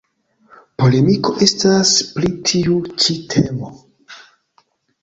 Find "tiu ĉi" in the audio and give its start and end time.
2.53-3.21